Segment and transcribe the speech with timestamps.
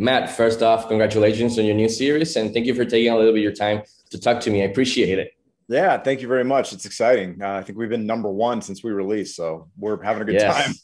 [0.00, 3.32] Matt, first off, congratulations on your new series, and thank you for taking a little
[3.32, 4.62] bit of your time to talk to me.
[4.62, 5.32] I appreciate it.
[5.68, 6.72] Yeah, thank you very much.
[6.72, 7.42] It's exciting.
[7.42, 10.36] Uh, I think we've been number one since we released, so we're having a good
[10.36, 10.54] yes.
[10.54, 10.74] time.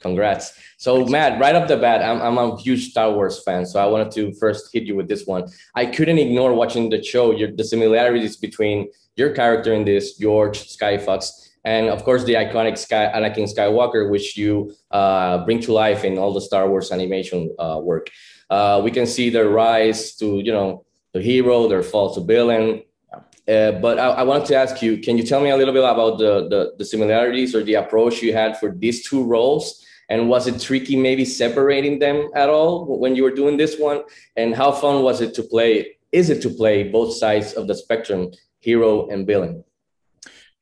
[0.00, 0.52] Congrats.
[0.76, 3.64] So, Matt, right off the bat, I'm, I'm a huge Star Wars fan.
[3.64, 5.48] So, I wanted to first hit you with this one.
[5.74, 10.76] I couldn't ignore watching the show, your, the similarities between your character in this, George
[10.76, 16.04] Skyfox, and of course, the iconic Sky, Anakin Skywalker, which you uh, bring to life
[16.04, 18.10] in all the Star Wars animation uh, work.
[18.52, 20.84] Uh, we can see their rise to, you know,
[21.14, 22.82] the hero, their fall to villain.
[23.48, 25.82] Uh, but I, I, wanted to ask you, can you tell me a little bit
[25.82, 29.82] about the, the, the similarities or the approach you had for these two roles?
[30.10, 34.02] And was it tricky maybe separating them at all when you were doing this one?
[34.36, 35.96] And how fun was it to play?
[36.12, 39.64] Is it to play both sides of the spectrum, hero and villain?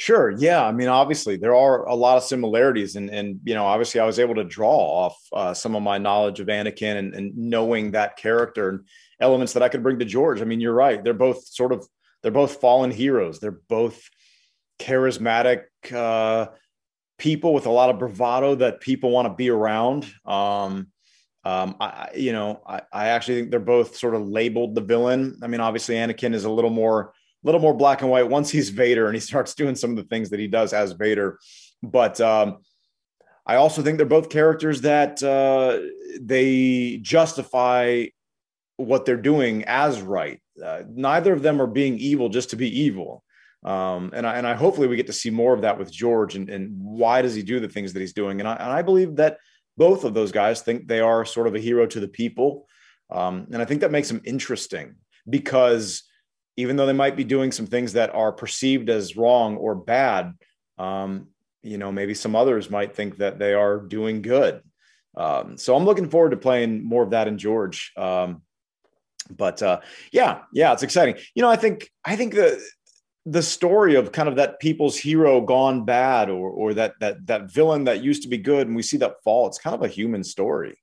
[0.00, 0.30] Sure.
[0.30, 0.64] Yeah.
[0.64, 4.06] I mean, obviously, there are a lot of similarities, and and you know, obviously, I
[4.06, 7.90] was able to draw off uh, some of my knowledge of Anakin and, and knowing
[7.90, 8.80] that character and
[9.20, 10.40] elements that I could bring to George.
[10.40, 11.84] I mean, you're right; they're both sort of
[12.22, 13.40] they're both fallen heroes.
[13.40, 14.08] They're both
[14.78, 16.46] charismatic, uh,
[17.18, 20.04] people with a lot of bravado that people want to be around.
[20.24, 20.88] Um,
[21.44, 25.38] um, I, you know, I, I actually think they're both sort of labeled the villain.
[25.42, 28.70] I mean, obviously, Anakin is a little more, little more black and white once he's
[28.70, 31.38] Vader and he starts doing some of the things that he does as Vader.
[31.82, 32.58] But um,
[33.46, 35.78] I also think they're both characters that uh,
[36.20, 38.06] they justify
[38.76, 40.40] what they're doing as right.
[40.62, 43.24] Uh, neither of them are being evil just to be evil.
[43.64, 46.36] Um, and I, and I hopefully we get to see more of that with George
[46.36, 48.40] and, and why does he do the things that he's doing?
[48.40, 49.38] And I, and I believe that
[49.76, 52.66] both of those guys think they are sort of a hero to the people.
[53.10, 54.96] Um, and I think that makes them interesting
[55.28, 56.04] because
[56.58, 60.34] even though they might be doing some things that are perceived as wrong or bad,
[60.76, 61.28] um,
[61.62, 64.60] you know, maybe some others might think that they are doing good.
[65.16, 67.92] Um, so I'm looking forward to playing more of that in George.
[67.96, 68.42] Um,
[69.30, 71.14] but uh, yeah, yeah, it's exciting.
[71.32, 72.60] You know, I think I think the
[73.24, 77.52] the story of kind of that people's hero gone bad or or that that that
[77.52, 79.88] villain that used to be good and we see that fall it's kind of a
[79.88, 80.78] human story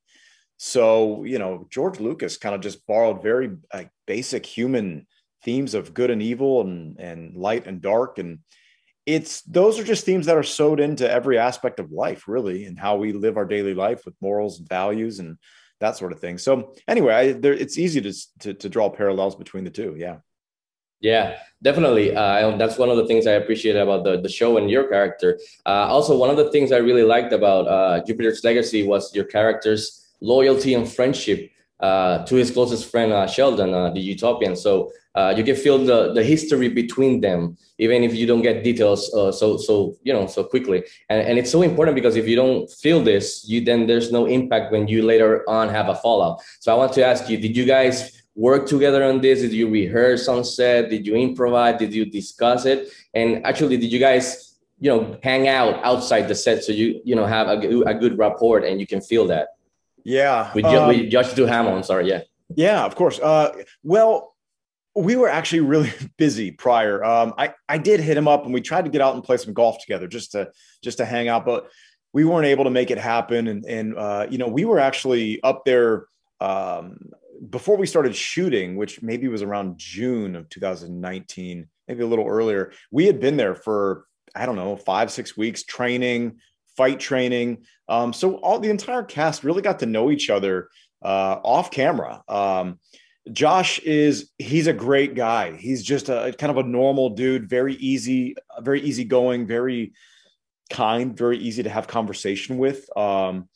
[0.57, 5.07] so you know george lucas kind of just borrowed very like, basic human
[5.45, 8.17] themes of good and evil and and light and dark.
[8.17, 8.39] And
[9.05, 12.77] it's those are just themes that are sewed into every aspect of life really and
[12.77, 15.37] how we live our daily life with morals and values and
[15.79, 16.37] that sort of thing.
[16.37, 19.95] So anyway I, there, it's easy to, to to draw parallels between the two.
[19.97, 20.17] Yeah.
[21.01, 22.15] Yeah, definitely.
[22.15, 25.39] Uh, that's one of the things I appreciate about the, the show and your character.
[25.65, 29.25] Uh, also, one of the things I really liked about uh, Jupiter's Legacy was your
[29.25, 31.51] character's loyalty and friendship
[31.81, 34.55] to his closest friend, uh, Sheldon, uh, the Utopian.
[34.55, 34.91] So
[35.35, 39.57] you can feel the, the history between them, even if you don't get details so
[39.57, 40.83] so you know so quickly.
[41.09, 44.25] And, and it's so important because if you don't feel this, you then there's no
[44.25, 46.41] impact when you later on have a fallout.
[46.59, 49.41] So I want to ask you, did you guys work together on this?
[49.41, 50.89] Did you rehearse on set?
[50.89, 51.79] Did you improvise?
[51.79, 52.89] Did you discuss it?
[53.13, 57.15] And actually, did you guys, you know, hang out outside the set so you, you
[57.15, 59.49] know, have a, a good rapport and you can feel that?
[60.05, 60.53] Yeah.
[60.53, 62.21] With, um, with Josh Duhamel, sorry, yeah.
[62.55, 63.19] Yeah, of course.
[63.19, 63.51] Uh,
[63.83, 64.33] well,
[64.95, 67.03] we were actually really busy prior.
[67.03, 69.37] Um, I I did hit him up and we tried to get out and play
[69.37, 70.51] some golf together just to
[70.81, 71.69] just to hang out, but
[72.13, 73.47] we weren't able to make it happen.
[73.47, 76.05] And and uh, you know we were actually up there
[76.39, 77.09] um,
[77.49, 82.71] before we started shooting, which maybe was around June of 2019, maybe a little earlier,
[82.91, 86.39] we had been there for, I don't know, five, six weeks training,
[86.77, 87.65] fight training.
[87.87, 90.69] Um, so all the entire cast really got to know each other
[91.03, 92.23] uh, off camera.
[92.27, 92.79] Um,
[93.31, 95.55] Josh is he's a great guy.
[95.55, 99.93] He's just a kind of a normal dude, very easy, very easygoing, very
[100.69, 102.95] kind, very easy to have conversation with.
[102.97, 103.49] Um,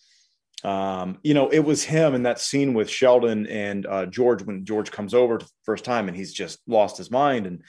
[0.63, 4.65] um, you know, it was him in that scene with Sheldon and uh, George when
[4.65, 7.63] George comes over the first time and he's just lost his mind and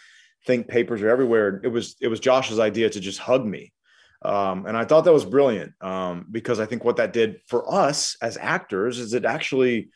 [0.46, 1.60] think papers are everywhere.
[1.62, 3.72] It was it was Josh's idea to just hug me,
[4.22, 7.72] um, and I thought that was brilliant um, because I think what that did for
[7.72, 9.90] us as actors is it actually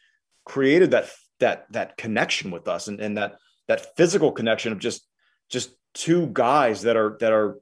[0.45, 1.11] created that
[1.41, 3.37] that that connection with us and, and that
[3.69, 5.07] that physical connection of just
[5.51, 7.59] just two guys that are that are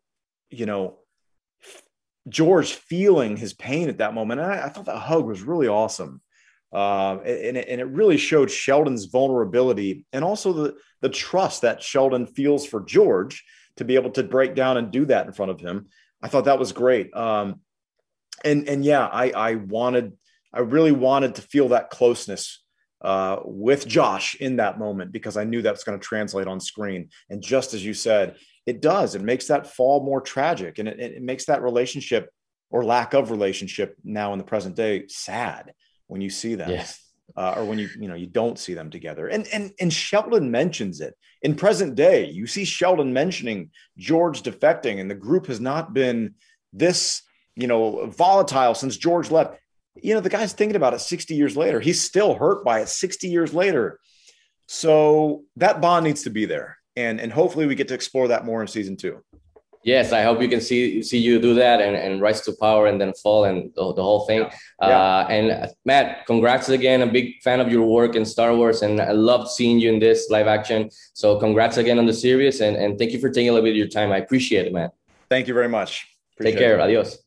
[0.50, 0.98] you know
[2.28, 4.40] George feeling his pain at that moment.
[4.40, 6.20] And I, I thought that hug was really awesome.
[6.72, 11.82] Uh, and, it, and it really showed Sheldon's vulnerability and also the, the trust that
[11.82, 13.44] Sheldon feels for George
[13.76, 15.88] to be able to break down and do that in front of him.
[16.22, 17.14] I thought that was great.
[17.16, 17.60] Um,
[18.44, 20.12] and, and yeah, I, I wanted,
[20.52, 22.62] I really wanted to feel that closeness
[23.02, 27.08] uh, with Josh in that moment because I knew that's going to translate on screen.
[27.30, 28.36] And just as you said,
[28.66, 29.14] it does.
[29.14, 32.30] It makes that fall more tragic and it, it makes that relationship
[32.70, 35.72] or lack of relationship now in the present day sad
[36.06, 36.70] when you see that.
[37.36, 39.28] Uh, or when you you know you don't see them together.
[39.28, 42.26] And and and Sheldon mentions it in present day.
[42.26, 46.34] You see Sheldon mentioning George defecting, and the group has not been
[46.72, 47.22] this
[47.56, 49.58] you know volatile since George left.
[49.96, 51.80] You know the guy's thinking about it 60 years later.
[51.80, 53.98] He's still hurt by it 60 years later.
[54.68, 58.44] So that bond needs to be there, and and hopefully we get to explore that
[58.44, 59.22] more in season two.
[59.84, 62.86] Yes, I hope you can see see you do that and, and rise to power
[62.86, 64.40] and then fall and the, the whole thing.
[64.40, 64.54] Yeah.
[64.80, 64.98] Yeah.
[64.98, 67.02] Uh, and Matt, congrats again.
[67.02, 69.98] A big fan of your work in Star Wars, and I loved seeing you in
[69.98, 70.90] this live action.
[71.14, 73.70] So congrats again on the series, and, and thank you for taking a little bit
[73.70, 74.12] of your time.
[74.12, 74.92] I appreciate it, Matt.
[75.28, 76.06] Thank you very much.
[76.34, 76.78] Appreciate Take care.
[76.78, 76.80] It.
[76.80, 77.21] Adios.